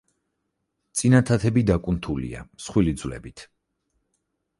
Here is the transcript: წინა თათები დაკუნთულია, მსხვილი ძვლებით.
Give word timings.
წინა 1.01 1.19
თათები 1.29 1.63
დაკუნთულია, 1.67 2.41
მსხვილი 2.55 2.95
ძვლებით. 3.03 3.45